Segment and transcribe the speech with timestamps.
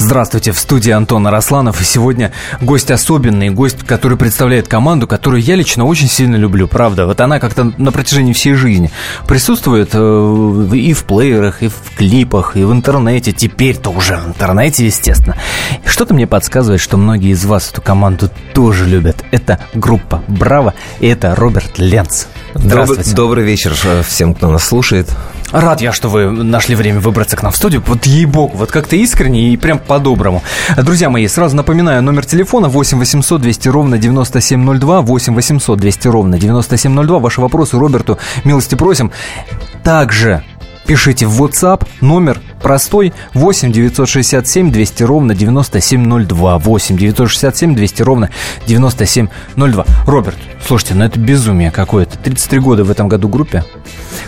[0.00, 1.78] Здравствуйте, в студии Антон Арасланов.
[1.82, 2.32] И сегодня
[2.62, 7.04] гость особенный, гость, который представляет команду, которую я лично очень сильно люблю, правда.
[7.04, 8.90] Вот она как-то на протяжении всей жизни
[9.28, 13.32] присутствует э, и в плеерах, и в клипах, и в интернете.
[13.32, 15.36] Теперь-то уже в интернете, естественно.
[15.84, 19.22] Что-то мне подсказывает, что многие из вас эту команду тоже любят.
[19.32, 22.24] Это группа «Браво», и это Роберт Ленц.
[22.54, 23.10] Здравствуйте.
[23.10, 25.14] Добрый, добрый вечер всем, кто нас слушает.
[25.52, 27.82] Рад я, что вы нашли время выбраться к нам в студию.
[27.86, 30.42] Вот ей-богу, вот как-то искренне и прям по-доброму.
[30.76, 36.38] Друзья мои, сразу напоминаю, номер телефона 8 800 200 ровно 9702, 8 800 200 ровно
[36.38, 37.18] 9702.
[37.18, 39.10] Ваши вопросы Роберту милости просим.
[39.82, 40.44] Также
[40.86, 46.58] Пишите в WhatsApp номер простой 8 967 200 ровно 9702.
[46.58, 48.30] 8 967 200 ровно
[48.66, 49.84] 9702.
[50.06, 52.18] Роберт, слушайте, ну это безумие какое-то.
[52.18, 53.64] 33 года в этом году группе.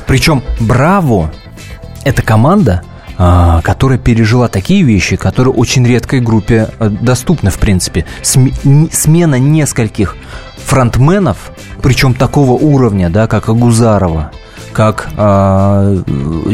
[0.06, 1.33] Причем Браво–
[2.05, 2.83] это команда,
[3.19, 8.05] а, которая пережила такие вещи, которые очень редкой группе э, доступны, в принципе.
[8.22, 10.16] Смена нескольких
[10.64, 14.31] фронтменов, причем такого уровня, да, как Агузарова–
[14.73, 16.03] как э,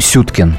[0.00, 0.56] Сюткин.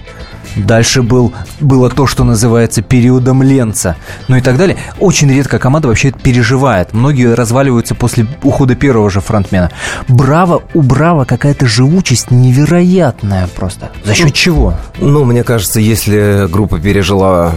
[0.56, 3.96] Дальше был, было то, что называется периодом Ленца,
[4.28, 4.78] ну и так далее.
[5.00, 6.94] Очень редко команда вообще это переживает.
[6.94, 9.72] Многие разваливаются после ухода первого же фронтмена.
[10.08, 13.92] Браво, у Браво какая-то живучесть невероятная просто.
[14.04, 14.74] За счет ну, чего?
[15.00, 17.54] Ну, мне кажется, если группа пережила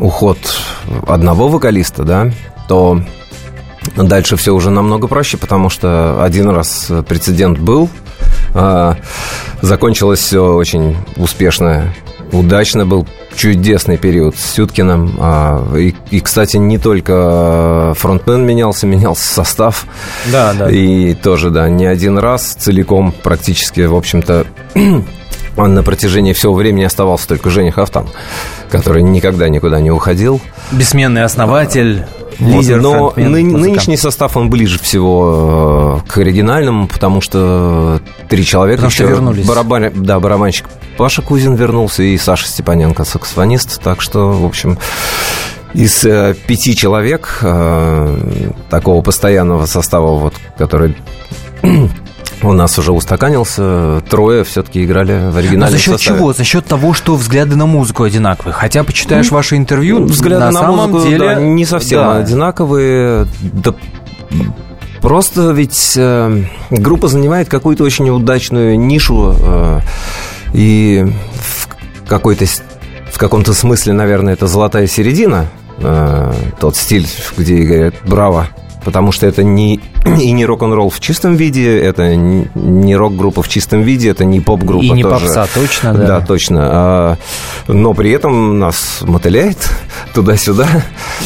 [0.00, 0.38] уход
[1.06, 2.30] одного вокалиста, да,
[2.68, 3.02] то
[3.94, 7.88] дальше все уже намного проще, потому что один раз прецедент был,
[8.54, 8.96] а,
[9.60, 11.92] закончилось все очень успешно,
[12.32, 15.16] удачно был чудесный период с Сюткиным.
[15.20, 19.86] А, и, и, кстати, не только фронтмен менялся, менялся состав.
[20.32, 20.70] Да, да.
[20.70, 24.46] И тоже, да, не один раз целиком практически, в общем-то,
[25.56, 28.08] на протяжении всего времени оставался только Женя Хафтан,
[28.70, 30.40] который никогда никуда не уходил.
[30.72, 32.04] Бессменный основатель.
[32.38, 38.82] Лидер, но ны- нынешний состав, он ближе всего э, к оригинальному, потому что три человека
[38.82, 39.06] потому еще...
[39.06, 39.46] вернулись.
[39.46, 40.66] Барабан, да, барабанщик
[40.98, 43.80] Паша Кузин вернулся и Саша Степаненко, саксофонист.
[43.82, 44.78] Так что, в общем,
[45.74, 50.96] из э, пяти человек э, такого постоянного состава, вот, который
[52.42, 56.18] у нас уже устаканился, трое все-таки играли в оригинальном Но за счет составе.
[56.18, 56.32] чего?
[56.32, 58.52] За счет того, что взгляды на музыку одинаковые.
[58.52, 62.16] Хотя почитаешь ну, ваше интервью, взгляды на, на самом музыку, деле да, не совсем да.
[62.18, 63.26] одинаковые.
[63.40, 63.74] Да,
[65.00, 69.80] просто ведь э, группа занимает какую-то очень удачную нишу э,
[70.52, 72.44] и в какой-то
[73.12, 75.46] в каком-то смысле, наверное, это золотая середина,
[75.78, 78.48] э, тот стиль, где говорят «Браво!»
[78.86, 79.80] потому что это не
[80.20, 84.84] и не рок-н-ролл в чистом виде, это не рок-группа в чистом виде, это не поп-группа
[84.84, 85.26] И не тоже.
[85.26, 86.06] попса, точно, да.
[86.06, 86.60] Да, точно.
[86.62, 87.16] А,
[87.68, 89.58] но при этом нас мотыляет
[90.14, 90.66] туда-сюда.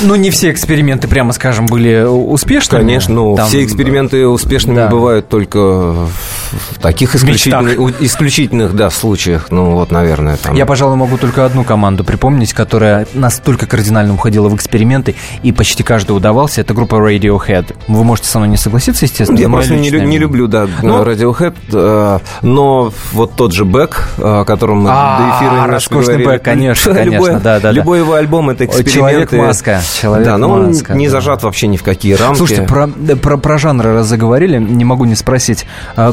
[0.03, 2.81] Ну, не все эксперименты, прямо скажем, были успешными.
[2.81, 3.49] Конечно, ну, Там...
[3.49, 4.89] все эксперименты успешными да.
[4.89, 9.49] бывают только в таких исключительных, исключительных, да, случаях.
[9.51, 10.55] Ну, вот, наверное, там...
[10.55, 15.83] Я, пожалуй, могу только одну команду припомнить, которая настолько кардинально уходила в эксперименты, и почти
[15.83, 16.61] каждый удавался.
[16.61, 17.75] Это группа Radiohead.
[17.89, 19.39] Вы можете со мной не согласиться, естественно.
[19.39, 24.45] Я просто не, не люблю, да, ну, Radiohead, э, но вот тот же Бэк, о
[24.45, 27.71] котором мы а, до эфира роскошный Бэк, конечно, конечно, любой, да, да.
[27.73, 28.93] Любой его альбом это эксперименты.
[28.93, 29.81] Человек-маска.
[30.01, 32.39] Человек да, но он не зажат вообще ни в какие рамки.
[32.39, 35.67] Слушайте, про, про, про жанры раз заговорили, не могу не спросить.
[35.97, 36.13] А,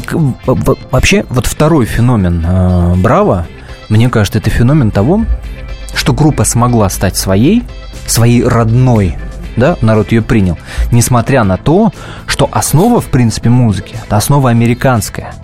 [0.90, 3.46] вообще, вот второй феномен а, Браво,
[3.88, 5.24] мне кажется, это феномен того,
[5.94, 7.64] что группа смогла стать своей,
[8.06, 9.16] своей родной
[9.58, 10.58] да, народ ее принял,
[10.92, 11.92] несмотря на то,
[12.26, 15.34] что основа, в принципе, музыки, это основа американская.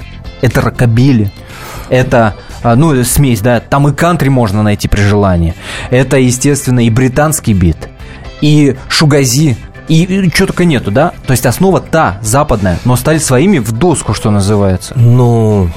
[0.40, 1.32] Это рокобили,
[1.88, 5.54] это а, ну, смесь, да, там и кантри можно найти при желании.
[5.90, 7.88] Это, естественно, и британский бит,
[8.40, 9.56] и шугази,
[9.88, 11.12] и, и что только нету, да?
[11.26, 14.94] То есть основа та, западная, но стали своими в доску, что называется.
[14.96, 15.68] Ну,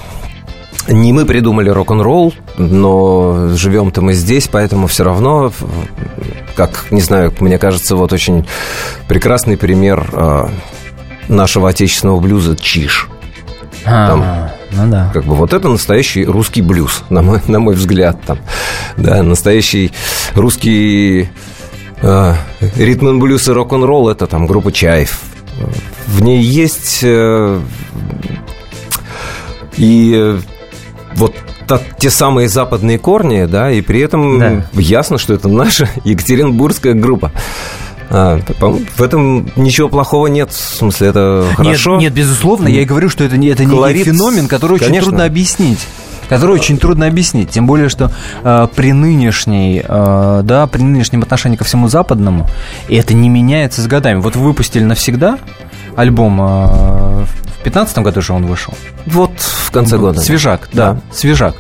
[0.88, 5.52] не мы придумали рок-н-ролл, но живем-то мы здесь, поэтому все равно,
[6.56, 8.48] как, не знаю, мне кажется, вот очень
[9.08, 10.48] прекрасный пример э,
[11.28, 13.10] нашего отечественного блюза «Чиш».
[13.86, 15.10] А, там, ну да.
[15.14, 18.18] Как бы вот это настоящий русский блюз, на мой, на мой взгляд.
[18.26, 18.40] Там,
[18.98, 19.92] да, настоящий
[20.36, 21.30] русский
[22.02, 22.34] э,
[22.78, 25.20] ритм блюз и рок-н-ролл– это там группа «Чаев».
[26.06, 27.00] В ней есть...
[27.04, 27.62] Э,
[29.78, 30.40] и
[31.16, 31.36] вот
[31.68, 34.64] та, те самые западные корни, да, и при этом да.
[34.74, 37.32] ясно, что это наша екатеринбургская группа.
[38.10, 38.40] А,
[38.96, 40.52] в этом ничего плохого нет.
[40.52, 41.94] В смысле, это хорошо.
[41.94, 45.10] Нет, нет безусловно, я и говорю, что это, это Колорит, не феномен, который очень конечно.
[45.10, 45.80] трудно объяснить
[46.30, 47.52] который очень трудно объяснить.
[47.52, 48.12] Тем более, что
[48.44, 52.48] э, при нынешней, э, да, при нынешнем отношении ко всему западному,
[52.90, 54.20] это не меняется с годами.
[54.20, 55.40] Вот выпустили навсегда
[55.96, 57.26] альбом э,
[57.64, 58.74] 2015 году же он вышел.
[59.06, 60.20] Вот в конце года.
[60.22, 61.56] Свежак, да, да, свежак.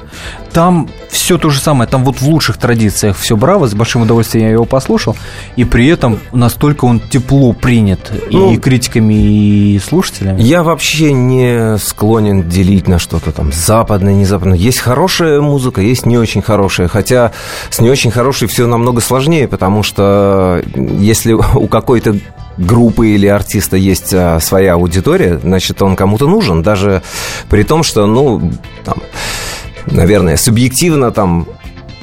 [0.52, 4.46] Там все то же самое, там вот в лучших традициях все браво, с большим удовольствием
[4.46, 5.16] я его послушал,
[5.56, 10.42] и при этом настолько он тепло принят ну, и критиками, и слушателями.
[10.42, 14.58] Я вообще не склонен делить на что-то там западное, не западное.
[14.58, 17.32] Есть хорошая музыка, есть не очень хорошая, хотя
[17.70, 22.16] с не очень хорошей все намного сложнее, потому что если у какой-то
[22.58, 27.04] группы или артиста есть а, своя аудитория, значит, он кому-то нужен, даже
[27.50, 28.52] при том, что, ну,
[28.84, 28.98] там,
[29.92, 31.48] наверное, субъективно там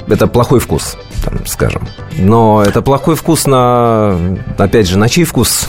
[0.06, 1.88] это плохой вкус там, скажем.
[2.18, 4.18] Но это плохой вкус на,
[4.58, 5.66] опять же, на чей вкус?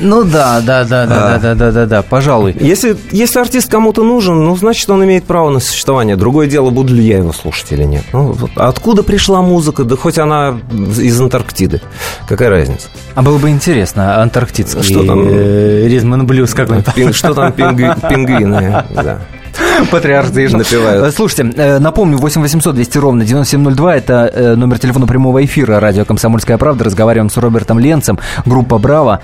[0.00, 1.38] Ну да, да, да, да, а.
[1.38, 2.54] да, да, да, да, пожалуй.
[2.60, 6.16] Если, если артист кому-то нужен, ну, значит, он имеет право на существование.
[6.16, 8.04] Другое дело, буду ли я его слушать или нет.
[8.12, 9.84] Ну, вот откуда пришла музыка?
[9.84, 10.60] Да хоть она
[10.96, 11.80] из Антарктиды.
[12.28, 12.88] Какая разница?
[13.14, 15.26] А было бы интересно, антарктидский что там?
[15.28, 17.12] Э, ритм and блюз какой-то.
[17.12, 18.84] Что там пингвины?
[18.94, 19.18] Да.
[19.90, 20.58] Патриарх заезжал.
[20.58, 21.04] Напевают.
[21.04, 25.80] Э, слушайте, э, напомню, 8 800 200 ровно 9702, это э, номер телефона прямого эфира
[25.80, 26.84] радио «Комсомольская правда».
[26.84, 29.20] Разговариваем с Робертом Ленцем, группа «Браво».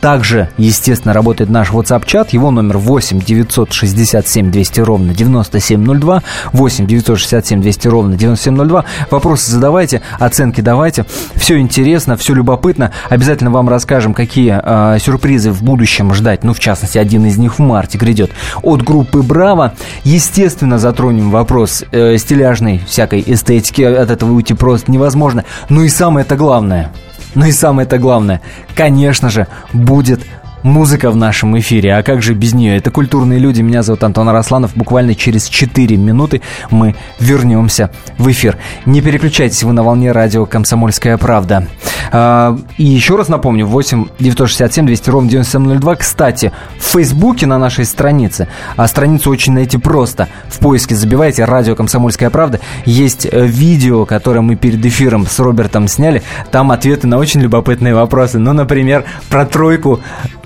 [0.00, 7.88] Также, естественно, работает наш WhatsApp-чат, его номер 8 967 200 ровно 9702, 8 967 200
[7.88, 8.84] ровно 9702.
[9.10, 11.04] Вопросы задавайте, оценки давайте.
[11.34, 12.92] Все интересно, все любопытно.
[13.08, 16.44] Обязательно вам расскажем, какие э, сюрпризы в будущем ждать.
[16.44, 18.30] Ну, в частности, один из них в марте грядет
[18.62, 19.71] от группы «Браво».
[20.04, 25.44] Естественно, затронем вопрос э, стиляжной всякой эстетики, от этого уйти просто невозможно.
[25.68, 26.92] Ну и самое это главное,
[27.34, 28.40] ну и самое это главное,
[28.74, 30.20] конечно же, будет
[30.62, 31.94] музыка в нашем эфире.
[31.94, 32.76] А как же без нее?
[32.76, 33.62] Это «Культурные люди».
[33.62, 34.76] Меня зовут Антон Арасланов.
[34.76, 38.56] Буквально через 4 минуты мы вернемся в эфир.
[38.86, 41.66] Не переключайтесь, вы на волне радио «Комсомольская правда».
[42.10, 45.96] А, и еще раз напомню, 8 967 200 ровно 9702.
[45.96, 50.28] Кстати, в Фейсбуке на нашей странице, а страницу очень найти просто.
[50.48, 52.60] В поиске забивайте «Радио Комсомольская правда».
[52.84, 56.22] Есть э, видео, которое мы перед эфиром с Робертом сняли.
[56.50, 58.38] Там ответы на очень любопытные вопросы.
[58.38, 60.00] Ну, например, про тройку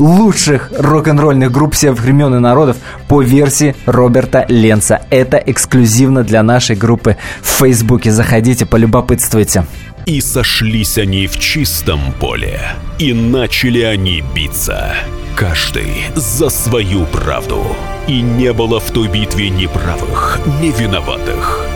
[0.06, 2.76] лучших рок-н-ролльных групп всех времен и народов
[3.08, 5.02] по версии Роберта Ленца.
[5.10, 8.12] Это эксклюзивно для нашей группы в Фейсбуке.
[8.12, 9.66] Заходите, полюбопытствуйте.
[10.06, 12.60] И сошлись они в чистом поле,
[13.00, 14.94] и начали они биться.
[15.34, 17.64] Каждый за свою правду.
[18.06, 21.75] И не было в той битве ни правых, ни виноватых.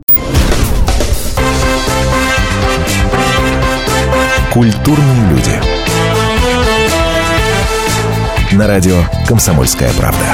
[4.51, 5.51] Культурные люди.
[8.51, 10.25] На радио «Комсомольская правда».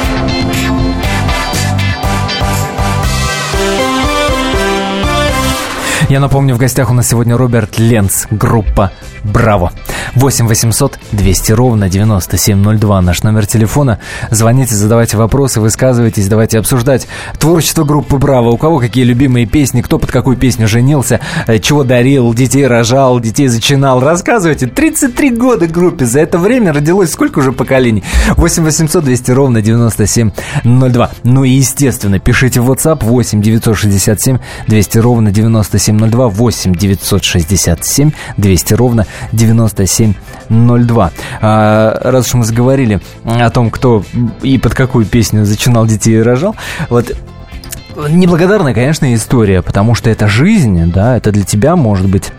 [6.10, 8.92] Я напомню, в гостях у нас сегодня Роберт Ленц, группа
[9.24, 9.72] «Браво».
[10.16, 14.00] 8 800 200 ровно 9702 наш номер телефона.
[14.32, 17.08] Звоните, задавайте вопросы, высказывайтесь, давайте обсуждать
[17.40, 18.50] творчество группы «Браво».
[18.50, 23.20] У кого какие любимые песни, кто под какую песню женился, э, чего дарил, детей рожал,
[23.20, 24.00] детей зачинал.
[24.02, 24.68] Рассказывайте.
[24.68, 26.06] 33 года группе.
[26.06, 28.04] За это время родилось сколько уже поколений?
[28.36, 31.12] 8 800 200 ровно 9702.
[31.24, 39.07] Ну и, естественно, пишите в WhatsApp 8 967 200 ровно 9702 8 967 200 ровно
[39.32, 41.12] 9702.
[41.42, 44.04] А, раз уж мы заговорили о том, кто
[44.42, 46.56] и под какую песню зачинал детей и рожал,
[46.90, 47.12] вот
[48.10, 52.32] неблагодарная, конечно, история, потому что это жизнь, да, это для тебя может быть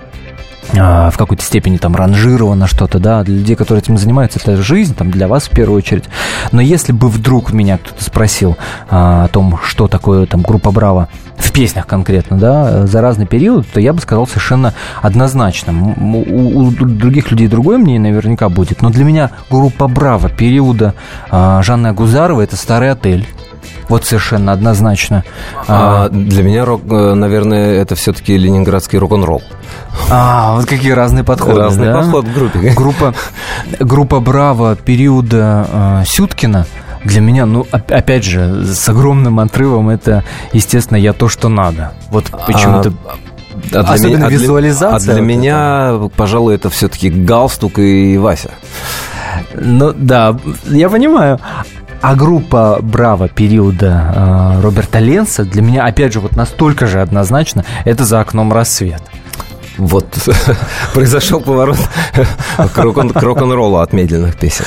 [0.77, 4.95] а, в какой-то степени там ранжировано что-то, да, для людей, которые этим занимаются, это жизнь,
[4.95, 6.05] там, для вас в первую очередь.
[6.53, 8.57] Но если бы вдруг меня кто-то спросил
[8.91, 11.09] а, о том, что такое там группа Браво
[11.39, 15.73] в песнях конкретно, да, за разный период, то я бы сказал совершенно однозначно.
[15.97, 20.95] У, у других людей другое мнение наверняка будет, но для меня группа Браво периода
[21.31, 23.27] а, Жанны Агузаровой это старый отель
[23.89, 25.25] Вот совершенно однозначно.
[25.67, 29.43] А, для меня, рок, э, наверное, это все-таки ленинградский рок-н-ролл.
[30.11, 31.61] А, вот какие разные подходы.
[31.61, 32.01] Разный да?
[32.01, 32.73] подход к группе.
[32.75, 33.15] Группа,
[33.79, 36.67] группа Браво периода э, Сюткина
[37.05, 41.93] для меня, ну, оп- опять же, с огромным отрывом это, естественно, я то, что надо.
[42.11, 42.93] Вот почему-то...
[43.73, 47.79] А для Особенно меня- а для- визуализация А для вот меня, пожалуй, это все-таки галстук
[47.79, 48.51] и Вася.
[49.55, 50.37] Ну, да,
[50.67, 51.41] я понимаю.
[52.01, 54.13] А группа Браво периода
[54.59, 59.03] э, Роберта Ленса для меня, опять же, вот настолько же однозначно, это «За окном рассвет».
[59.79, 60.07] Вот
[60.95, 61.79] произошел поворот
[62.75, 64.65] к рок-н- к рок-н-роллу от медленных песен.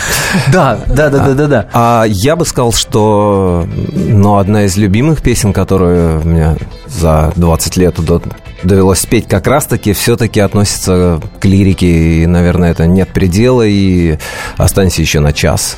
[0.52, 1.66] Да, да, да, да, да, да.
[1.74, 6.56] А я бы сказал, что ну, одна из любимых песен, которую мне
[6.88, 8.22] за 20 лет до-
[8.64, 12.24] довелось спеть, как раз-таки все-таки относится к лирике.
[12.24, 14.18] И, наверное, это «Нет предела» и
[14.58, 15.78] «Останься еще на час»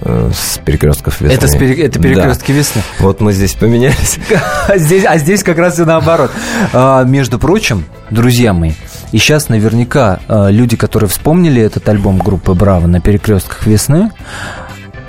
[0.00, 1.34] э, с перекрестков весны.
[1.34, 2.82] Это, пере- это перекрестки весны.
[2.98, 3.04] Да.
[3.04, 4.18] Вот мы здесь поменялись.
[4.66, 6.30] А здесь, а здесь как раз и наоборот.
[6.72, 8.72] А, между прочим, друзья мои,
[9.12, 14.10] и сейчас наверняка а, люди, которые вспомнили этот альбом группы Браво на перекрестках весны,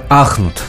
[0.10, 0.62] ахнут.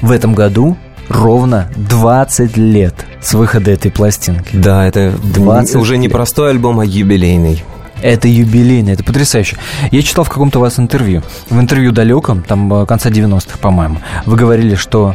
[0.00, 0.76] В этом году
[1.12, 4.56] ровно 20 лет с выхода этой пластинки.
[4.56, 6.12] Да, это 20 уже не лет.
[6.12, 7.62] простой альбом, а юбилейный.
[8.02, 9.56] Это юбилейно, это потрясающе.
[9.92, 11.22] Я читал в каком-то у вас интервью.
[11.50, 15.14] В интервью далеком, там э, конца 90-х, по-моему, вы говорили, что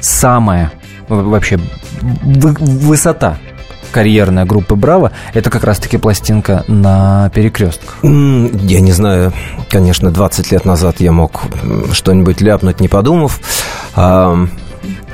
[0.00, 0.70] самая
[1.08, 1.58] вообще
[2.22, 3.38] вы- высота
[3.90, 7.98] карьерная группы Браво это как раз-таки пластинка на перекрестках.
[8.02, 9.32] Я не знаю,
[9.70, 11.40] конечно, 20 лет назад я мог
[11.92, 13.40] что-нибудь ляпнуть, не подумав.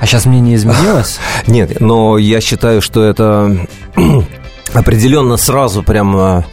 [0.01, 1.19] А, А сейчас мнение изменилось?
[1.47, 3.67] Нет, но я считаю, что это
[4.75, 6.45] определенно сразу прям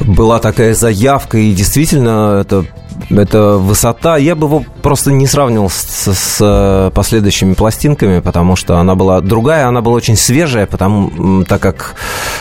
[0.00, 2.66] была такая заявка, и действительно это
[3.10, 4.16] это высота.
[4.16, 9.20] Я бы его просто не сравнивал с, с, э, последующими пластинками, потому что она была
[9.20, 11.94] другая, она была очень свежая, потому так как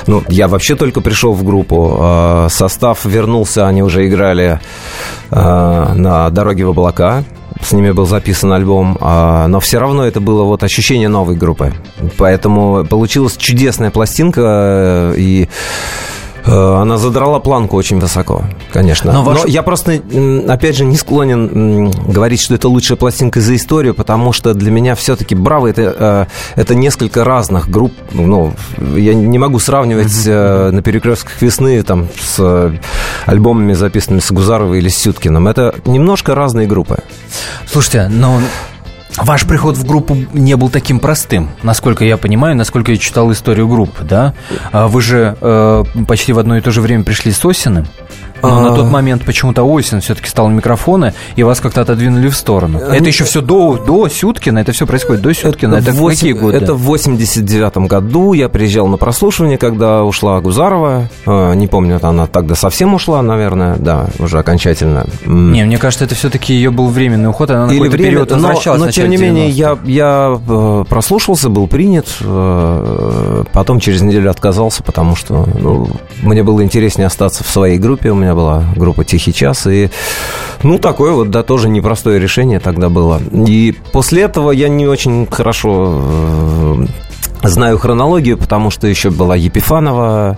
[0.08, 4.60] ну, я вообще только пришел в группу, э, состав вернулся, они уже играли
[5.32, 7.24] э, на «Дороге в облака»,
[7.66, 11.74] с ними был записан альбом, а, но все равно это было вот ощущение новой группы.
[12.18, 15.50] Поэтому получилась чудесная пластинка, э, и
[16.48, 19.12] она задрала планку очень высоко, конечно.
[19.12, 20.00] Но Но, ваш- я просто,
[20.48, 24.96] опять же, не склонен говорить, что это лучшая пластинка за историю, потому что для меня
[24.96, 27.94] все-таки «Браво» это, э, это несколько разных групп.
[28.12, 28.54] Ну,
[28.96, 32.72] я не могу сравнивать э, на перекрестках весны там, с э,
[33.26, 35.48] альбомами, записанными с Гузаровой или с Сюткиным.
[35.48, 37.00] Это немножко разные группы.
[37.72, 38.40] Слушайте, но
[39.18, 43.68] ваш приход в группу не был таким простым, насколько я понимаю, насколько я читал историю
[43.68, 44.34] группы, да?
[44.72, 47.86] А Вы же э, почти в одно и то же время пришли с Осиным,
[48.42, 48.76] но на А.
[48.76, 52.80] тот момент почему-то Осин все-таки стал у микрофона, и вас как-то отодвинули в сторону.
[52.80, 55.76] Это еще все до, до Сюткина, это все происходит до Сюткина.
[55.76, 56.58] Это, в в восемь- какие годы?
[56.58, 58.34] Это в 89 году.
[58.34, 61.10] Я приезжал на прослушивание, когда ушла Гузарова.
[61.26, 65.06] Э, Не помню, она тогда совсем ушла, наверное, да, уже окончательно.
[65.26, 68.36] Не, мне кажется, это все-таки ее был временный уход, она на Или время, период но,
[68.36, 69.58] возвращалась но в тем не менее, 90-х.
[69.58, 72.08] я, я э, прослушался, был принят,
[73.52, 75.88] потом через неделю отказался, потому что ну,
[76.22, 79.90] мне было интереснее остаться в своей группе, у меня была группа «Тихий час», и,
[80.64, 83.20] ну, такое вот, да, тоже непростое решение тогда было.
[83.48, 86.86] И после этого я не очень хорошо э,
[87.44, 90.38] знаю хронологию, потому что еще была Епифанова,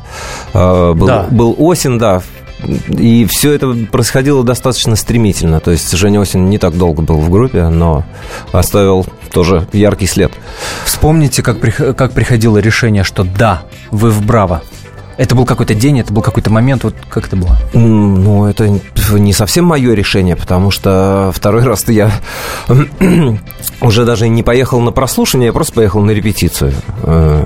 [0.54, 1.28] э, был, Да.
[1.30, 2.22] был Осин, да,
[2.90, 5.60] и все это происходило достаточно стремительно.
[5.60, 8.04] То есть Женя Осин не так долго был в группе, но
[8.52, 10.32] оставил тоже яркий след.
[10.84, 11.60] Вспомните, как,
[11.96, 14.62] как приходило решение, что да, вы в Браво.
[15.18, 17.58] Это был какой-то день, это был какой-то момент, вот как это было?
[17.74, 18.80] Ну, это
[19.14, 22.12] не совсем мое решение, потому что второй раз я
[23.82, 26.74] уже даже не поехал на прослушивание, я просто поехал на репетицию.
[27.04, 27.46] Э,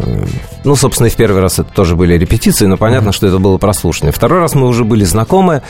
[0.63, 3.57] Ну, собственно, и в первый раз это тоже были репетиции, но понятно, что это было
[3.57, 4.11] прослушивание.
[4.11, 5.61] Второй раз мы уже были знакомы,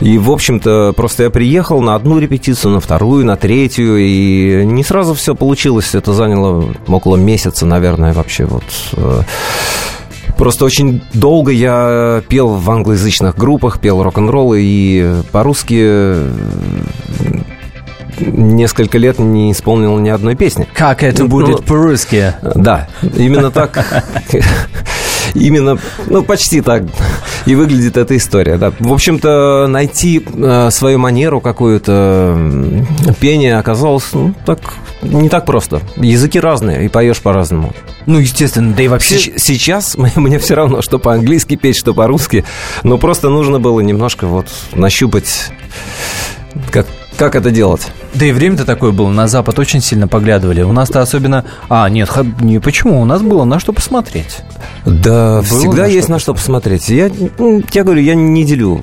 [0.00, 4.84] и, в общем-то, просто я приехал на одну репетицию, на вторую, на третью, и не
[4.84, 5.94] сразу все получилось.
[5.94, 9.22] Это заняло около месяца, наверное, вообще вот э,
[10.36, 16.14] Просто очень долго я пел в англоязычных группах, пел рок-н-ролл, и по-русски
[18.20, 20.66] несколько лет не исполнил ни одной песни.
[20.74, 22.34] Как это Ну, будет ну, по-русски?
[22.54, 24.04] Да, именно так.
[25.34, 26.84] Именно, ну, почти так
[27.46, 28.56] и выглядит эта история.
[28.58, 28.72] Да.
[28.78, 32.36] В общем-то, найти э, свою манеру какую-то
[33.20, 34.58] пение оказалось ну, так,
[35.02, 35.80] не так просто.
[35.96, 37.72] Языки разные, и поешь по-разному.
[38.06, 39.16] Ну, естественно, да и вообще...
[39.16, 42.44] Сеч- Сейчас мне, мне все равно, что по-английски петь, что по-русски.
[42.82, 45.50] Но просто нужно было немножко вот нащупать,
[46.70, 47.86] как, как это делать.
[48.14, 50.62] Да и время-то такое было, на Запад очень сильно поглядывали.
[50.62, 51.44] У нас-то особенно...
[51.68, 54.38] А, нет, не почему, у нас было на что посмотреть.
[54.84, 56.88] Да, было всегда на есть на что посмотреть.
[56.88, 58.82] Я, ну, я говорю, я не делю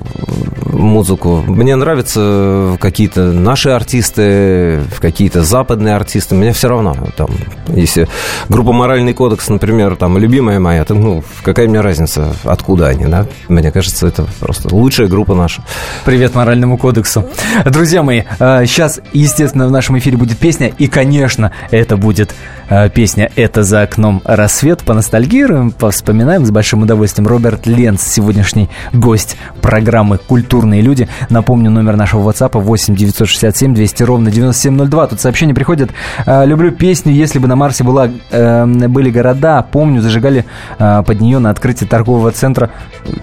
[0.74, 1.42] музыку.
[1.46, 6.34] Мне нравятся какие-то наши артисты, какие-то западные артисты.
[6.34, 6.96] Мне все равно.
[7.16, 7.28] Там,
[7.68, 8.08] если
[8.48, 13.26] группа «Моральный кодекс», например, там, любимая моя, то, ну, какая мне разница, откуда они, да?
[13.48, 15.62] Мне кажется, это просто лучшая группа наша.
[16.04, 17.24] Привет «Моральному кодексу».
[17.64, 22.34] Друзья мои, сейчас, э, естественно, в нашем эфире будет песня, и, конечно, это будет
[22.68, 24.82] э, песня «Это за окном рассвет».
[24.82, 27.28] Поностальгируем, повспоминаем с большим удовольствием.
[27.28, 30.18] Роберт Ленц, сегодняшний гость программы
[30.64, 31.08] «Культурные люди».
[31.28, 35.06] Напомню, номер нашего WhatsApp 8 967 200 ровно 9702.
[35.08, 35.90] Тут сообщение приходит.
[36.24, 39.62] «Э, люблю песню «Если бы на Марсе была, были города».
[39.70, 40.44] Помню, зажигали
[40.78, 42.70] под нее на открытии торгового центра.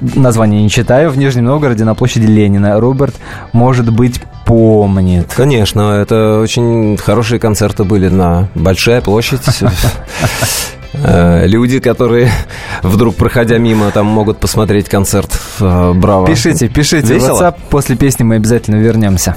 [0.01, 1.09] Название не читаю.
[1.09, 2.79] В Нижнем Новгороде на площади Ленина.
[2.79, 3.15] Роберт,
[3.53, 5.33] может быть, помнит.
[5.35, 9.41] Конечно, это очень хорошие концерты были на Большая площадь.
[10.93, 12.31] Э, люди, которые
[12.83, 16.27] вдруг, проходя мимо, там могут посмотреть концерт э, Браво.
[16.27, 17.41] Пишите, пишите Весело?
[17.41, 17.55] WhatsApp.
[17.69, 19.35] После песни мы обязательно вернемся.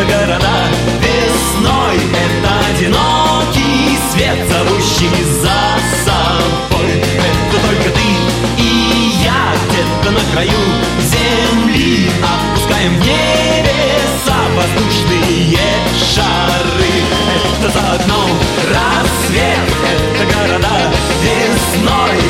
[0.00, 0.68] это города.
[1.00, 7.00] Весной это одинокий свет, зовущий за собой.
[7.00, 10.50] Это только ты и я где-то на краю
[11.00, 12.10] земли.
[12.22, 15.58] Отпускаем в небеса воздушные
[16.14, 16.94] шары.
[17.58, 18.30] Это за окном
[18.68, 20.92] рассвет, это города.
[21.22, 22.29] Весной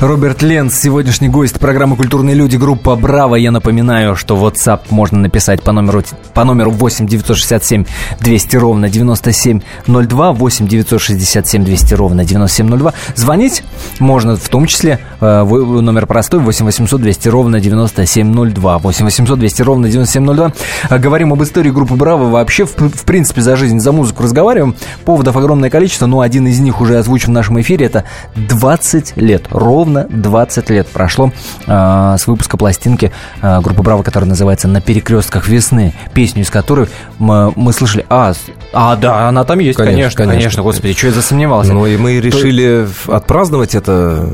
[0.00, 3.34] Роберт Ленц, сегодняшний гость программы «Культурные люди», группа «Браво».
[3.34, 7.84] Я напоминаю, что WhatsApp можно написать по номеру, по номеру 8 967
[8.20, 12.94] 200 ровно 9702, 8 967 200 ровно 9702.
[13.16, 13.64] Звонить
[13.98, 19.62] можно в том числе, э, номер простой, 8 800 200 ровно 9702, 8 800 200
[19.62, 20.52] ровно 9702.
[20.90, 22.30] Э, говорим об истории группы «Браво».
[22.30, 24.76] Вообще, в, в принципе, за жизнь, за музыку разговариваем.
[25.04, 27.86] Поводов огромное количество, но один из них уже озвучен в нашем эфире.
[27.86, 28.04] Это
[28.36, 31.32] 20 лет, ровно ровно 20 лет прошло
[31.66, 36.88] э, с выпуска пластинки э, группы Браво, которая называется «На перекрестках весны», песню из которой
[37.18, 38.04] мы, мы слышали...
[38.08, 38.32] А,
[38.72, 40.62] а, да, она там есть, конечно, конечно, конечно, конечно.
[40.62, 41.72] господи, что я засомневался.
[41.72, 43.16] Ну и мы решили То...
[43.16, 44.28] отпраздновать это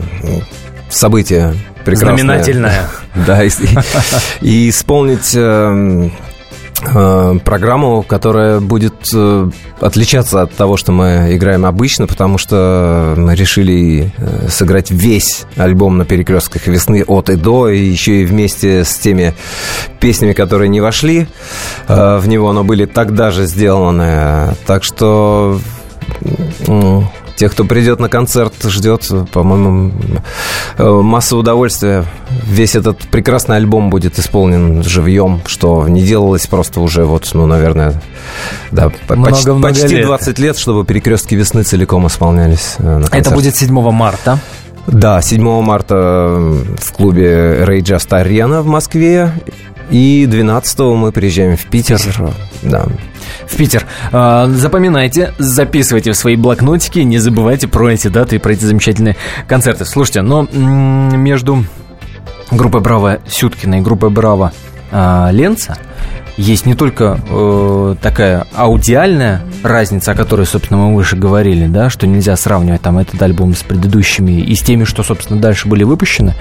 [0.88, 2.16] событие прекрасное.
[2.16, 2.84] Знаменательное.
[3.14, 6.33] Да, и исполнить эм, Э,
[7.44, 14.12] программу, которая будет э, отличаться от того, что мы играем обычно, потому что мы решили
[14.16, 18.96] э, сыграть весь альбом на перекрестках весны от и до, и еще и вместе с
[18.96, 19.34] теми
[20.00, 21.26] песнями, которые не вошли
[21.88, 24.54] в него, но были тогда же сделаны.
[24.66, 25.58] Так что
[27.36, 29.92] Тех, кто придет на концерт, ждет, по-моему,
[30.78, 32.04] э, масса удовольствия.
[32.44, 38.00] Весь этот прекрасный альбом будет исполнен живьем, что не делалось просто уже вот, ну, наверное,
[38.70, 40.06] да, много, почти, много почти лет.
[40.06, 42.76] 20 лет, чтобы перекрестки весны целиком исполнялись.
[42.78, 44.38] Э, Это будет 7 марта.
[44.86, 46.38] Да, 7 марта
[46.78, 49.32] в клубе Ray Just Arena в Москве.
[49.90, 51.98] И 12 мы приезжаем в Питер.
[51.98, 52.30] Питер.
[52.62, 52.86] Да
[53.46, 53.86] в Питер.
[54.12, 59.16] А, запоминайте, записывайте в свои блокнотики, не забывайте про эти даты и про эти замечательные
[59.46, 59.84] концерты.
[59.84, 61.64] Слушайте, но между
[62.50, 64.52] группой Браво Сюткина и группой Браво
[64.90, 65.76] а, Ленца
[66.36, 72.06] есть не только э, такая аудиальная разница, о которой, собственно, мы выше говорили, да, что
[72.06, 76.34] нельзя сравнивать там этот альбом с предыдущими и с теми, что, собственно, дальше были выпущены,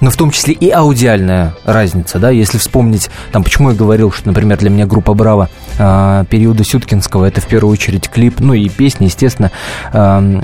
[0.00, 4.28] но в том числе и аудиальная разница, да, если вспомнить, там, почему я говорил, что,
[4.28, 8.68] например, для меня группа Браво э, периода Сюткинского, это в первую очередь клип, ну и
[8.68, 9.50] песни, естественно,
[9.92, 10.40] э,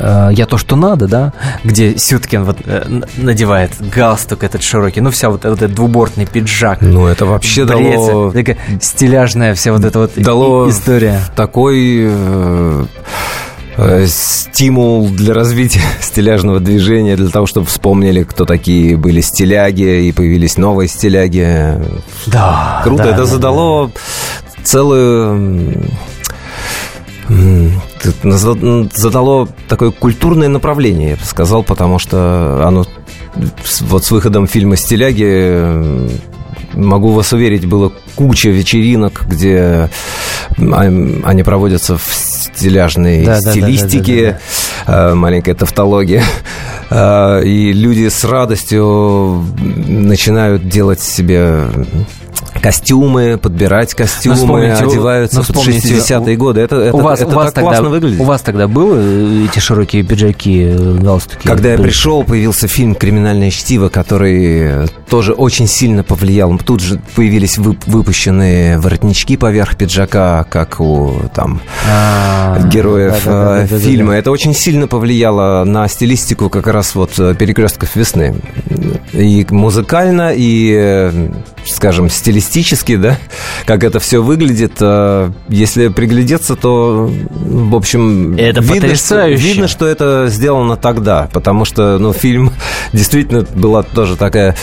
[0.00, 1.32] «Я то, что надо», да,
[1.64, 6.80] где Сюткин вот э, надевает галстук этот широкий, ну, вся вот, вот этот двубортный пиджак.
[6.80, 8.32] Ну, это вообще брецель, дало...
[8.32, 11.20] Такая стиляжная вся вот эта вот дало история.
[11.36, 12.10] такой...
[13.76, 20.12] Э, стимул для развития стиляжного движения, для того, чтобы вспомнили, кто такие были стиляги, и
[20.12, 21.80] появились новые стиляги.
[22.26, 22.80] Да.
[22.84, 23.04] Круто.
[23.04, 23.92] Да, это да, задало да.
[24.64, 25.82] целую
[28.92, 32.86] задало такое культурное направление, я бы сказал, потому что оно
[33.82, 36.10] вот с выходом фильма «Стиляги»
[36.74, 39.90] могу вас уверить, было куча вечеринок, где
[40.56, 44.38] они проводятся в стиляжной да, стилистике, да, да,
[44.86, 45.14] да, да, да.
[45.14, 46.22] маленькая тавтология.
[46.90, 51.64] А, и люди с радостью начинают делать себе
[52.60, 56.60] костюмы, подбирать костюмы, ну, одеваются ну, в 60-е годы.
[56.60, 58.20] Это, это, у вас, это у вас так тогда, классно выглядит.
[58.20, 58.98] У вас тогда было
[59.44, 61.46] эти широкие пиджаки, галстуки?
[61.46, 66.56] Когда я пришел, появился фильм «Криминальное чтиво», который тоже очень сильно повлиял.
[66.58, 74.14] Тут же появились выпущенные воротнички поверх пиджака, как у там а, героев э, фильма.
[74.14, 78.34] Это очень сильно повлияло на стилистику как раз вот перекрестков весны.
[79.12, 81.30] И музыкально, и, э,
[81.66, 83.16] скажем, стилистически стилистически, да,
[83.64, 84.72] как это все выглядит.
[84.80, 89.38] А, если приглядеться, то, в общем, это видно, потрясающе.
[89.38, 92.52] Что, видно, что это сделано тогда, потому что, ну, фильм
[92.92, 94.56] действительно была тоже такая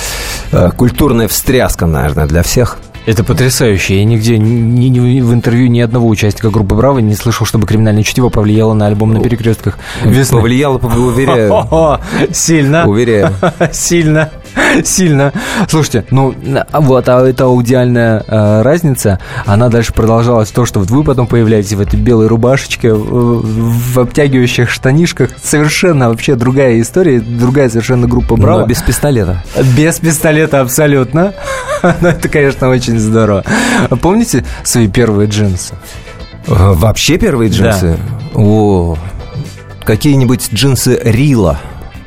[0.52, 2.78] э, культурная встряска, наверное, для всех.
[3.08, 4.00] Это потрясающе.
[4.00, 8.04] Я нигде ни, ни, в интервью ни одного участника группы Браво не слышал, чтобы криминальное
[8.04, 9.80] чтиво повлияло на альбом на перекрестках.
[10.04, 10.38] Весны.
[10.38, 12.02] Повлияло, уверяю.
[12.34, 12.86] Сильно.
[12.86, 13.34] Уверяю.
[13.72, 14.30] Сильно.
[14.84, 15.34] Сильно.
[15.68, 16.34] Слушайте, ну
[16.74, 21.74] вот, а эта аудиальная э, разница, она дальше продолжалась то, что вот вы потом появляетесь
[21.74, 25.32] в этой белой рубашечке, в, в обтягивающих штанишках.
[25.42, 28.62] Совершенно вообще другая история, другая совершенно группа Браво.
[28.62, 29.44] Но без пистолета.
[29.76, 31.34] Без пистолета абсолютно.
[32.02, 33.44] Но это, конечно, очень здорово.
[34.02, 35.76] Помните свои первые джинсы?
[36.48, 37.98] А, вообще первые джинсы?
[38.34, 38.40] Да.
[38.40, 38.98] О,
[39.84, 41.60] какие-нибудь джинсы Рила.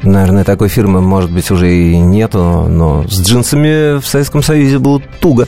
[0.03, 5.01] Наверное, такой фирмы, может быть, уже и нету, но с джинсами в Советском Союзе было
[5.21, 5.47] туго.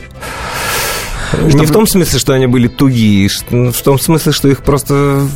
[1.30, 1.58] Что...
[1.58, 5.26] Не в том смысле, что они были тугие, в том смысле, что их просто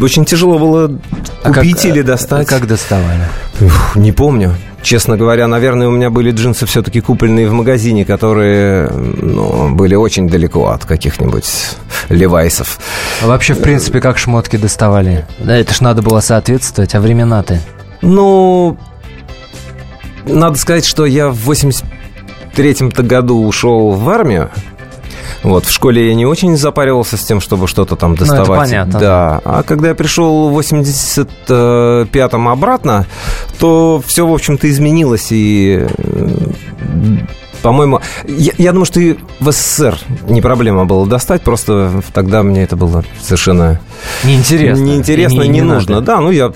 [0.00, 0.98] очень тяжело было
[1.42, 2.48] А как- купить или достать.
[2.48, 3.20] Как доставали?
[3.60, 4.54] Ух, не помню.
[4.82, 10.28] Честно говоря, наверное, у меня были джинсы все-таки купленные в магазине, которые ну, были очень
[10.28, 11.46] далеко от каких-нибудь
[12.08, 12.78] левайсов.
[13.22, 15.26] А Вообще, в принципе, как шмотки доставали?
[15.40, 17.60] Да, это ж надо было соответствовать, а времена-то...
[18.06, 18.76] Ну,
[20.26, 24.50] надо сказать, что я в 83-м-то году ушел в армию.
[25.42, 28.60] Вот, в школе я не очень запаривался с тем, чтобы что-то там это доставать.
[28.60, 28.98] понятно.
[28.98, 29.40] Да.
[29.44, 33.06] А когда я пришел в 85-м обратно,
[33.58, 35.28] то все, в общем-то, изменилось.
[35.30, 36.28] И, э,
[37.62, 42.62] по-моему, я, я думаю, что и в СССР не проблема было достать, просто тогда мне
[42.62, 43.80] это было совершенно
[44.24, 44.82] Неинтересно.
[44.82, 45.74] Неинтересно, И не, надо.
[45.74, 46.00] нужно.
[46.00, 46.54] Да, ну я ну,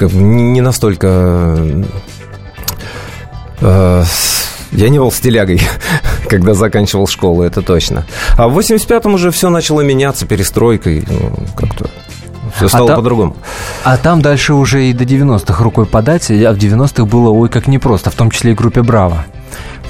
[0.00, 1.58] не не настолько...
[3.60, 4.04] э,
[4.72, 5.60] я не был стилягой,
[6.28, 8.06] когда заканчивал школу, это точно.
[8.36, 11.04] А в 85-м уже все начало меняться перестройкой.
[11.08, 11.90] Ну, как-то
[12.56, 13.36] все стало та- по-другому.
[13.84, 17.66] А там дальше уже и до 90-х рукой подать, а в 90-х было ой как
[17.66, 19.24] непросто, в том числе и группе «Браво».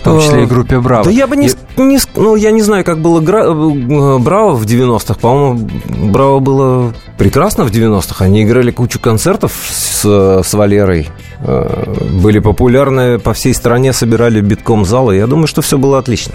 [0.00, 1.04] В том числе и группе «Браво».
[1.04, 4.54] Да я бы не, И- не Ну, я не знаю, как было Гра- э, Браво
[4.54, 5.14] в 90-х.
[5.20, 5.68] По-моему,
[6.10, 8.24] Браво было прекрасно в 90-х.
[8.24, 10.02] Они играли кучу концертов с,
[10.42, 11.08] с Валерой.
[11.42, 15.16] Э, Были популярны по всей стране, собирали битком залы.
[15.16, 16.32] Я думаю, что все было отлично.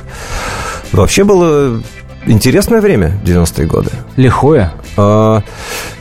[0.91, 1.82] Вообще было
[2.28, 3.89] интересное время, 90-е годы.
[4.15, 4.71] Лихое.
[4.97, 5.41] А,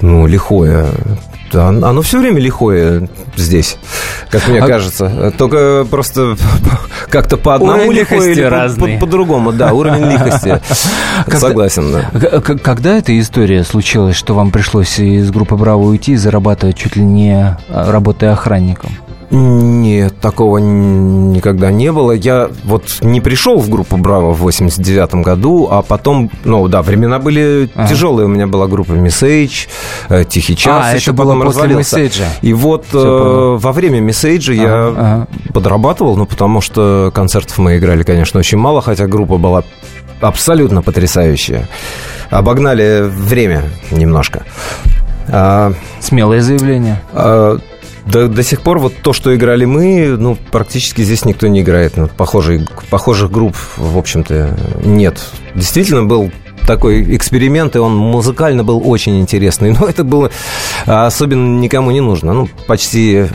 [0.03, 0.87] ну, лихое.
[1.55, 3.77] Да, оно все время лихое здесь,
[4.29, 5.33] как мне А- кажется.
[5.39, 6.37] Только просто
[7.09, 8.95] как-то по одному лихое или по- разный.
[8.99, 9.53] по- по-другому.
[9.53, 10.61] да, уровень лихости.
[11.31, 12.41] Согласен, да.
[12.41, 17.03] Когда эта история случилась, что вам пришлось из группы «Браво» уйти и зарабатывать чуть ли
[17.05, 18.91] не а, работая охранником?
[19.37, 22.13] Нет, такого никогда не было.
[22.13, 27.19] Я вот не пришел в группу «Браво» в 89 году, а потом, ну да, времена
[27.19, 27.89] были Ага.
[27.89, 28.27] тяжелые.
[28.27, 29.67] У меня была группа «Мессейдж»,
[30.09, 30.85] э, «Тихий час».
[30.87, 31.97] А, еще это было после развалился.
[31.99, 32.25] «Мессейджа».
[32.43, 35.27] И вот э, во время «Мессейджа» я Ага, ага.
[35.53, 39.65] подрабатывал, ну, потому что концертов мы играли, конечно, очень мало, хотя группа была
[40.21, 41.69] абсолютно потрясающая.
[42.31, 44.45] Обогнали время немножко.
[45.29, 47.01] А, Смелое заявление.
[47.13, 47.59] а,
[48.07, 51.97] до, до сих пор вот то, что играли мы, ну, практически здесь никто не играет.
[51.97, 55.25] Ну, похожих, похожих групп, в общем-то, нет.
[55.55, 56.31] Действительно был
[56.67, 59.73] такой эксперимент, и он музыкально был очень интересный.
[59.81, 60.31] Но это было
[60.87, 62.33] а, особенно никому не нужно.
[62.33, 63.27] Ну, почти,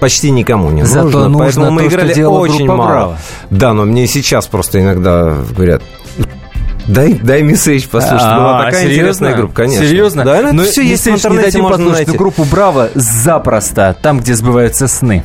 [0.00, 1.28] почти никому не Зато нужно.
[1.28, 2.86] нужно Поэтому мы то, что играли очень мало.
[2.86, 3.18] «Браво».
[3.50, 5.82] Да, но мне сейчас просто иногда говорят,
[6.88, 8.22] Дай, дай месседж послушать.
[8.26, 9.00] Была А, такая серьезно?
[9.00, 9.84] интересная группа, конечно.
[9.86, 10.24] Серьезно?
[10.24, 12.18] Да, ну, Но это все есть в интернете, дадим можно послушать, найти.
[12.18, 15.22] группу «Браво» запросто, там, где сбываются сны.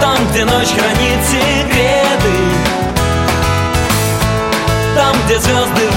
[0.00, 2.34] Там, где ночь хранит секреты
[4.96, 5.89] Там, где звезды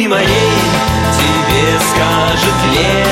[0.00, 0.26] любви моей
[1.12, 3.09] тебе скажет лето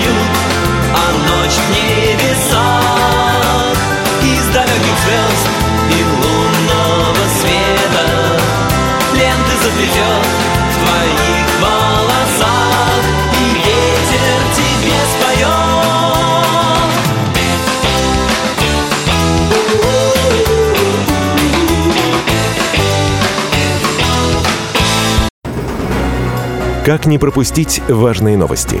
[0.00, 0.14] Пропоют,
[0.94, 2.60] а ночь в небесах
[4.22, 5.46] Из далеких звезд
[5.90, 8.06] и лунного света
[9.14, 10.26] Ленты заплетет
[10.70, 13.02] в твоих волосах
[13.40, 15.60] И ветер тебе споет
[26.84, 28.80] Как не пропустить важные новости?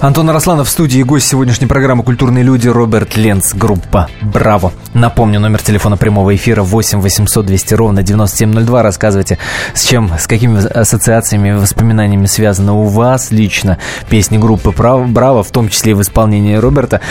[0.00, 4.72] Антон Арасланов в студии, гость сегодняшней программы «Культурные люди» Роберт Ленц, группа «Браво».
[4.94, 8.82] Напомню, номер телефона прямого эфира 8 800 200 ровно 9702.
[8.82, 9.36] Рассказывайте,
[9.74, 13.76] с чем, с какими ассоциациями, воспоминаниями связаны у вас лично
[14.08, 17.02] песни группы «Браво», в том числе и в исполнении Роберта.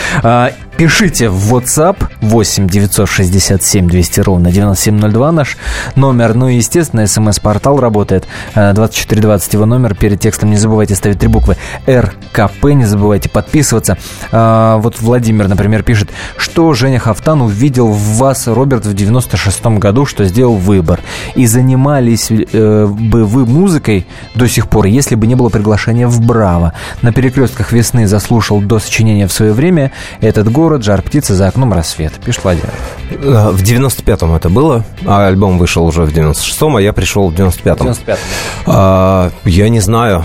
[0.80, 5.58] Пишите в WhatsApp 8 967 200 ровно 9702 наш
[5.94, 6.34] номер.
[6.34, 8.26] Ну и, естественно, смс-портал работает.
[8.54, 9.94] 2420 его номер.
[9.94, 12.64] Перед текстом не забывайте ставить три буквы РКП.
[12.72, 13.98] Не забывайте подписываться.
[14.32, 20.06] А, вот Владимир, например, пишет, что Женя Хафтан увидел в вас, Роберт, в 96 году,
[20.06, 21.00] что сделал выбор.
[21.34, 26.22] И занимались э, бы вы музыкой до сих пор, если бы не было приглашения в
[26.22, 26.72] Браво.
[27.02, 31.48] На перекрестках весны заслушал до сочинения в свое время этот город город, жар птицы, за
[31.48, 32.12] окном рассвет.
[32.24, 32.70] Пишет Владимир.
[33.10, 37.92] В 95-м это было, а альбом вышел уже в 96-м, а я пришел в 95-м.
[37.92, 38.18] 95
[38.66, 40.24] а, я не знаю,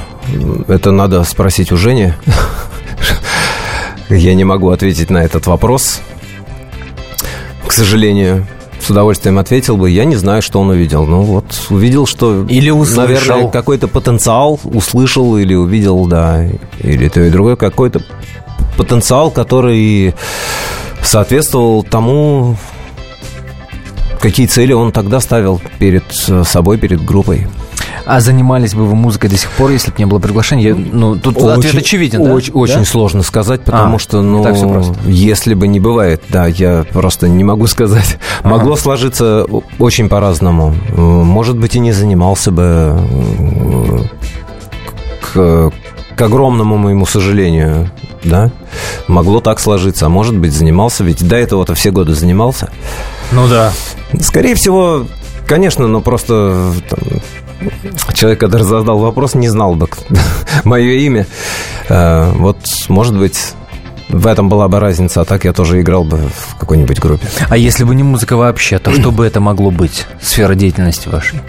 [0.67, 2.13] это надо спросить у Жени.
[4.09, 5.99] Я не могу ответить на этот вопрос,
[7.65, 8.45] к сожалению
[8.79, 9.89] с удовольствием ответил бы.
[9.89, 11.07] Я не знаю, что он увидел.
[11.07, 12.45] Ну вот, увидел, что...
[12.45, 13.07] Или услышал.
[13.07, 16.45] Наверное, какой-то потенциал услышал или увидел, да.
[16.83, 17.55] Или то и другое.
[17.55, 18.03] Какой-то
[18.77, 20.13] потенциал, который
[21.03, 22.57] соответствовал тому,
[24.19, 27.47] какие цели он тогда ставил перед собой, перед группой.
[28.05, 30.75] А занимались бы вы музыкой до сих пор, если бы не было приглашения?
[30.75, 32.33] Ну, тут очень, ответ очевиден, да?
[32.33, 32.85] Очень, очень да?
[32.85, 34.93] сложно сказать, потому а, что, ну, так все просто.
[35.07, 38.17] если бы не бывает, да, я просто не могу сказать.
[38.41, 38.57] Ага.
[38.57, 39.45] Могло сложиться
[39.79, 40.75] очень по-разному.
[40.95, 42.99] Может быть, и не занимался бы
[46.15, 47.89] к, огромному моему сожалению,
[48.23, 48.51] да,
[49.07, 50.05] могло так сложиться.
[50.05, 52.71] А может быть, занимался, ведь до этого-то все годы занимался.
[53.31, 53.71] Ну да.
[54.21, 55.05] Скорее всего,
[55.47, 56.99] конечно, но просто там,
[58.13, 59.87] человек, который задал вопрос, не знал бы
[60.63, 61.27] мое имя.
[61.89, 62.57] А, вот,
[62.89, 63.53] может быть,
[64.09, 67.27] в этом была бы разница, а так я тоже играл бы в какой-нибудь группе.
[67.49, 71.39] А если бы не музыка вообще, то что бы это могло быть, сфера деятельности вашей?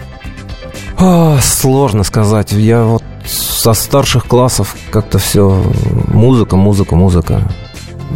[0.97, 2.51] О, сложно сказать.
[2.51, 5.63] Я вот со старших классов как-то все
[6.07, 7.41] музыка, музыка, музыка.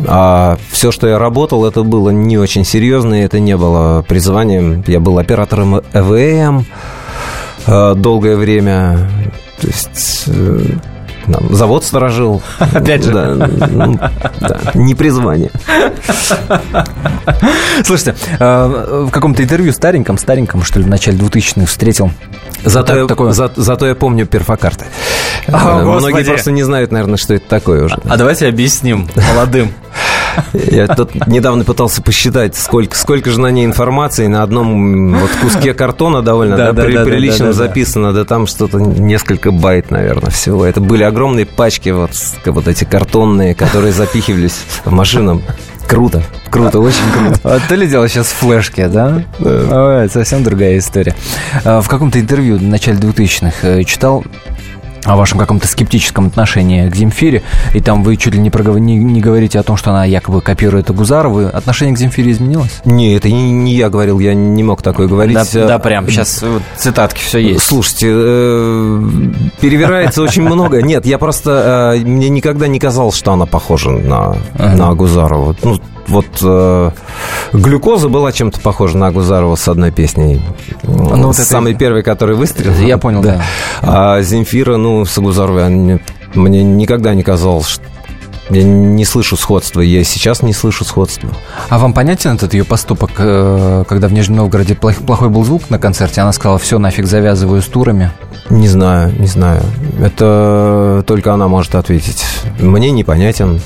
[0.07, 4.83] А все, что я работал, это было не очень серьезно, и это не было призванием.
[4.87, 6.65] Я был оператором ЭВМ
[7.67, 9.09] э, долгое время.
[9.59, 10.29] То есть
[11.31, 12.41] там, завод сторожил.
[12.59, 13.11] Опять же.
[13.11, 13.99] Да, ну,
[14.39, 15.51] да, не призвание.
[17.83, 22.11] Слушайте, э, в каком-то интервью стареньком, стареньком, что ли, в начале 2000-х встретил
[22.63, 23.31] Зато, я, такое...
[23.31, 24.85] за, зато я помню перфокарты.
[25.47, 26.29] О, Многие господи.
[26.29, 27.95] просто не знают, наверное, что это такое уже.
[27.95, 29.71] А, а давайте объясним молодым.
[30.53, 34.27] Я тут недавно пытался посчитать, сколько, сколько же на ней информации.
[34.27, 38.25] На одном вот куске картона довольно да, да, при, да, прилично да, да, записано, да
[38.25, 40.65] там что-то несколько байт, наверное, всего.
[40.65, 42.11] Это были огромные пачки вот,
[42.45, 45.41] вот эти картонные, которые запихивались в машину.
[45.87, 47.39] Круто, круто, очень круто.
[47.43, 49.23] А то ли дело сейчас флешки, да?
[49.39, 49.99] Да.
[49.99, 51.13] Ой, совсем другая история.
[51.65, 54.23] А, в каком-то интервью в начале 2000-х э, читал
[55.03, 57.43] о вашем каком-то скептическом отношении к Земфире,
[57.73, 58.79] и там вы чуть ли не, проговор...
[58.79, 61.47] не, не говорите о том, что она якобы копирует Агузарову.
[61.47, 62.81] Отношение к Земфире изменилось?
[62.85, 65.35] Не, это не, не я говорил, я не мог такое говорить.
[65.35, 67.63] Да, да прям, сейчас вот, цитатки все есть.
[67.63, 69.03] Слушайте, э,
[69.59, 70.81] перевирается очень много.
[70.81, 71.93] Нет, я просто...
[71.95, 74.75] Э, мне никогда не казалось, что она похожа на, ага.
[74.75, 75.55] на Агузарову.
[75.63, 76.91] Ну, вот э,
[77.53, 80.41] глюкоза была чем-то похожа на Агузарова с одной песней.
[80.83, 81.79] Ну, вот самый это...
[81.79, 82.73] первый, который выстрелил.
[82.85, 83.41] Я понял, да.
[83.81, 84.17] да.
[84.17, 85.99] А Земфира, ну, с Агузаровой мне,
[86.33, 87.83] мне никогда не казалось, что
[88.49, 91.29] я не слышу сходства, я сейчас не слышу сходства.
[91.69, 95.79] А вам понятен этот ее поступок, э, когда в Нижнем Новгороде плохой был звук на
[95.79, 98.11] концерте, она сказала, все, нафиг завязываю с турами?
[98.49, 99.61] Не знаю, не знаю.
[100.01, 102.25] Это только она может ответить.
[102.59, 103.61] Мне непонятен,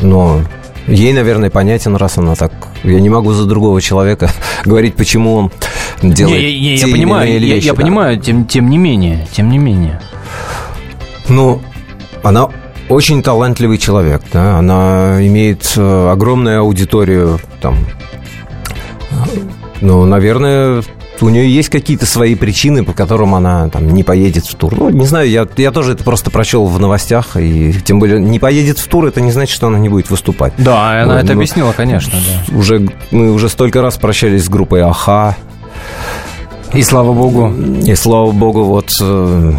[0.00, 0.40] но
[0.88, 2.50] Ей, наверное, понятен, раз она так...
[2.82, 4.30] Я не могу за другого человека
[4.64, 5.52] говорить, почему он
[6.02, 7.66] делает не, не, те я понимаю, или вещи.
[7.66, 7.82] Я, я да.
[7.82, 10.00] понимаю, тем, тем не менее, тем не менее.
[11.28, 11.60] Ну,
[12.22, 12.48] она
[12.88, 17.76] очень талантливый человек, да, она имеет э, огромную аудиторию, там,
[19.80, 20.82] ну, наверное,
[21.20, 24.74] у нее есть какие-то свои причины, по которым она там не поедет в тур.
[24.76, 28.38] Ну, не знаю, я, я тоже это просто прочел в новостях, и тем более не
[28.38, 30.52] поедет в тур, это не значит, что она не будет выступать.
[30.58, 32.56] Да, она ну, это объяснила, конечно, да.
[32.56, 35.36] Уже, мы уже столько раз прощались с группой Аха.
[36.72, 37.52] И слава богу.
[37.84, 39.52] И слава богу, вот э,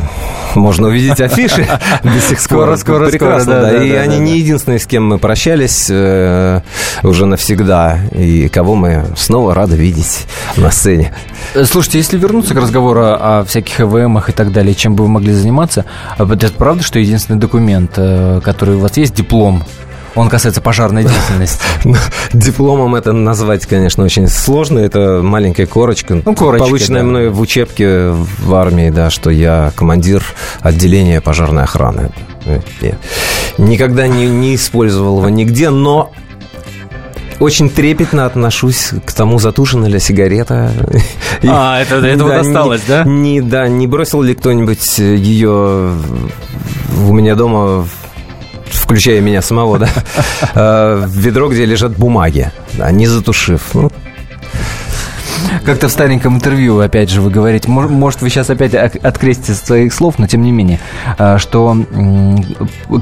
[0.60, 1.68] можно увидеть афиши
[2.04, 3.78] до сих Скоро, скоро, Прекрасно, скоро, да.
[3.80, 6.62] да и да, они да, не единственные, с кем мы прощались э,
[7.04, 10.26] уже навсегда, и кого мы снова рады видеть
[10.58, 11.14] на сцене.
[11.54, 15.10] Э, слушайте, если вернуться к разговору о всяких ЭВМах и так далее, чем бы вы
[15.10, 15.86] могли заниматься,
[16.18, 19.64] а это правда, что единственный документ, э, который у вас есть, диплом
[20.16, 21.60] он касается пожарной деятельности.
[21.86, 21.96] Ну,
[22.34, 24.80] дипломом это назвать, конечно, очень сложно.
[24.80, 26.22] Это маленькая корочка.
[26.24, 27.08] Ну, корочка, Полученная да.
[27.08, 30.24] мной в учебке в армии, да, что я командир
[30.62, 32.12] отделения пожарной охраны.
[32.82, 32.98] Я
[33.58, 36.12] никогда не, не использовал его нигде, но
[37.40, 40.72] очень трепетно отношусь к тому, затушена ли сигарета.
[41.48, 43.04] А, это, это да, вот осталось, не, да?
[43.06, 45.94] Не, да, не бросил ли кто-нибудь ее
[46.98, 47.86] у меня дома
[48.72, 49.90] включая меня самого, да,
[50.56, 52.52] э, ведро, где лежат бумаги,
[52.92, 53.62] не затушив.
[53.74, 53.92] Ну,
[55.64, 60.16] как-то в стареньком интервью, опять же, вы говорите, может, вы сейчас опять открестите своих слов,
[60.18, 60.80] но тем не менее,
[61.18, 61.78] а, что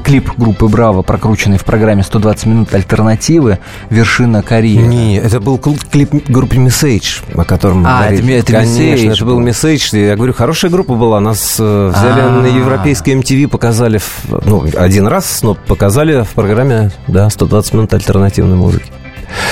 [0.04, 3.58] клип группы «Браво», прокрученный в программе «120 минут альтернативы»,
[3.90, 4.86] вершина карьеры.
[4.86, 8.34] Не, это был клип группы Message, о котором мы а, говорили.
[8.34, 10.06] это, это Конечно, Message это был Message.
[10.06, 11.20] Я говорю, хорошая группа была.
[11.20, 12.42] Нас э, взяли А-а-а.
[12.42, 14.00] на европейской MTV, показали,
[14.44, 18.86] ну, один раз, но показали в программе, да, 120 минут альтернативной музыки.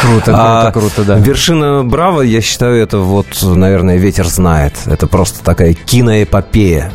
[0.01, 1.17] Круто, круто, а круто, да.
[1.17, 4.75] Вершина Браво, я считаю, это вот, наверное, ветер знает.
[4.87, 6.93] Это просто такая киноэпопея.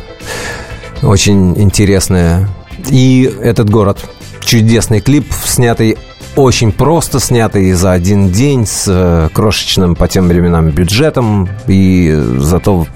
[1.02, 2.48] Очень интересная.
[2.88, 3.98] И этот город.
[4.40, 5.96] Чудесный клип, снятый
[6.34, 12.86] очень просто снятый за один день с э, крошечным по тем временам бюджетом и зато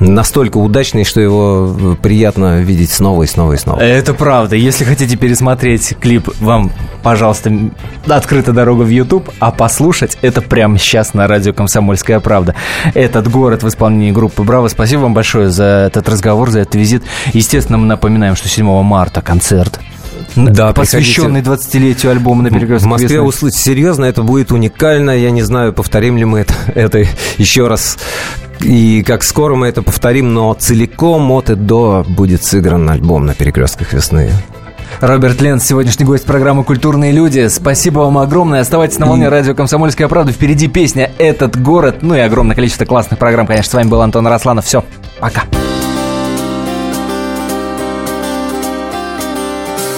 [0.00, 3.80] настолько удачный, что его э, приятно видеть снова и снова и снова.
[3.80, 4.56] Это правда.
[4.56, 6.72] Если хотите пересмотреть клип, вам,
[7.02, 7.52] пожалуйста,
[8.08, 12.54] открыта дорога в YouTube, а послушать это прямо сейчас на радио «Комсомольская правда».
[12.94, 14.68] Этот город в исполнении группы «Браво».
[14.68, 17.02] Спасибо вам большое за этот разговор, за этот визит.
[17.32, 19.80] Естественно, мы напоминаем, что 7 марта концерт
[20.36, 25.10] да, посвященный 20-летию альбома на перекрестке В Москве услышать серьезно, это будет уникально.
[25.10, 27.04] Я не знаю, повторим ли мы это, это
[27.38, 27.98] еще раз
[28.62, 33.34] и как скоро мы это повторим, но целиком от и до будет сыгран альбом на
[33.34, 34.30] перекрестках весны.
[35.00, 37.48] Роберт Ленц, сегодняшний гость программы «Культурные люди».
[37.48, 38.60] Спасибо вам огромное.
[38.60, 40.32] Оставайтесь на волне радио «Комсомольская правда».
[40.32, 41.98] Впереди песня «Этот город».
[42.02, 43.46] Ну и огромное количество классных программ.
[43.46, 44.66] Конечно, с вами был Антон Росланов.
[44.66, 44.84] Все,
[45.18, 45.42] пока.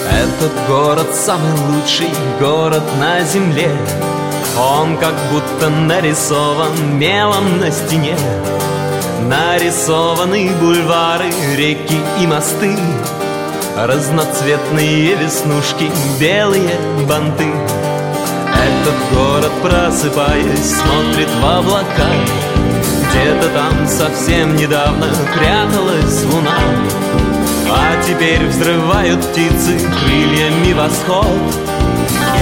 [0.09, 2.09] Этот город самый лучший
[2.39, 3.69] город на земле.
[4.57, 8.15] Он как будто нарисован мелом на стене.
[9.21, 12.77] Нарисованы бульвары, реки и мосты.
[13.75, 15.89] Разноцветные веснушки,
[16.19, 16.77] белые
[17.07, 17.51] банты.
[18.53, 22.09] Этот город, просыпаясь, смотрит в облака.
[23.09, 27.22] Где-то там совсем недавно пряталась луна
[27.75, 31.25] А теперь взрывают птицы крыльями восход.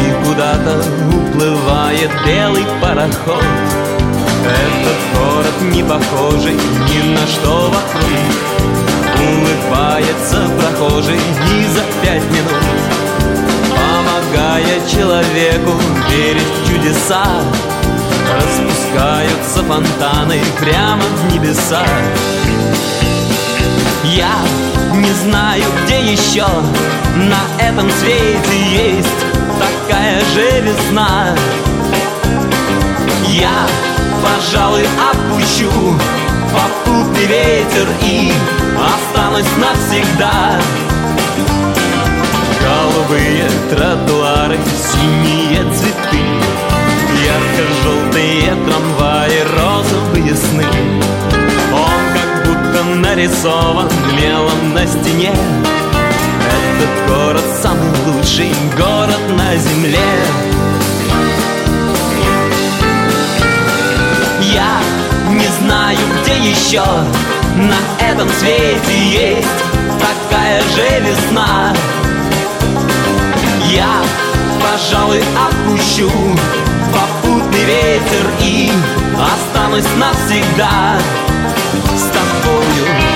[0.03, 3.43] И куда-то уплывает белый пароход.
[4.43, 8.11] Этот город не похожий ни на что вокруг.
[9.21, 12.63] Улыбается прохожий и за пять минут.
[13.69, 15.71] Помогая человеку
[16.09, 17.23] верить в чудеса.
[18.35, 21.85] Распускаются фонтаны прямо в небеса.
[24.03, 24.35] Я
[24.93, 26.45] не знаю, где еще
[27.15, 29.07] на этом свете есть
[29.59, 31.35] такая же весна.
[33.27, 33.67] Я,
[34.23, 35.71] пожалуй, опущу
[36.53, 38.31] попутный ветер и
[38.77, 40.59] останусь навсегда.
[42.61, 46.23] Голубые тротуары, синие цветы,
[47.25, 50.65] ярко-желтые трамваи, розовые сны.
[52.95, 55.33] Нарисован мелом на стене.
[56.47, 59.99] Этот город самый лучший город на земле.
[64.53, 64.79] Я
[65.29, 66.83] не знаю, где еще
[67.55, 69.47] на этом свете есть
[69.99, 71.73] такая же весна.
[73.71, 74.01] Я,
[74.61, 76.11] пожалуй, опущу
[76.93, 78.71] попутный ветер и
[79.17, 80.97] останусь навсегда
[81.95, 83.11] с тобою.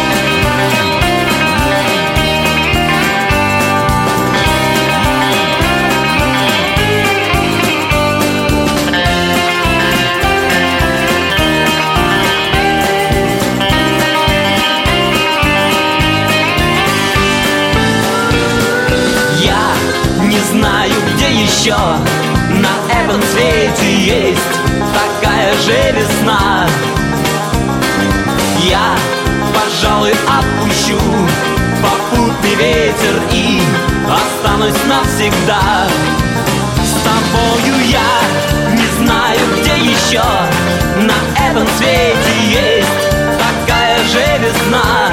[20.55, 21.75] знаю, где еще
[22.65, 24.55] на этом свете есть
[24.93, 26.67] такая же весна.
[28.61, 28.95] Я,
[29.53, 30.99] пожалуй, отпущу
[31.83, 33.61] попутный ветер и
[34.09, 35.87] останусь навсегда.
[36.83, 40.23] С тобою я не знаю, где еще
[40.97, 43.05] на этом свете есть
[43.37, 45.04] такая же весна.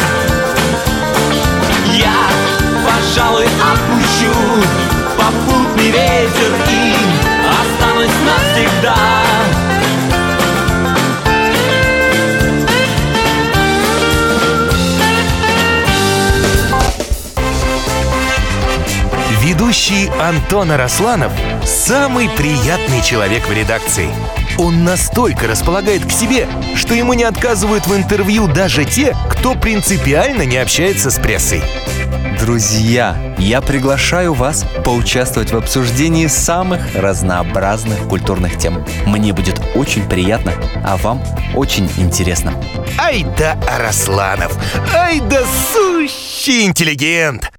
[19.72, 21.32] Ведущий Антон Арасланов–
[21.64, 24.10] самый приятный человек в редакции.
[24.58, 26.46] Он настолько располагает к себе,
[26.76, 31.62] что ему не отказывают в интервью даже те, кто принципиально не общается с прессой.
[32.38, 38.84] Друзья, я приглашаю вас поучаствовать в обсуждении самых разнообразных культурных тем.
[39.06, 40.52] Мне будет очень приятно,
[40.84, 42.52] а вам очень интересно.
[42.98, 44.54] Ай да Арасланов!
[44.94, 45.40] Ай да
[45.72, 47.51] сущий интеллигент!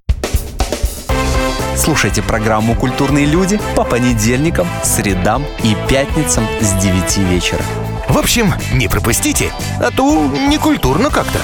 [1.76, 7.62] Слушайте программу «Культурные люди» по понедельникам, средам и пятницам с 9 вечера.
[8.08, 11.40] В общем, не пропустите, а то некультурно как-то.